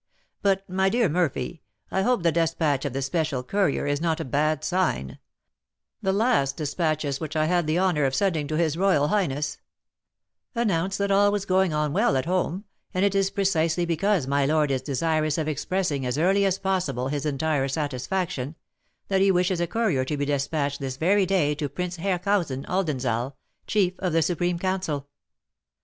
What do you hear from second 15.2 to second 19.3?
of expressing as early as possible his entire satisfaction, that he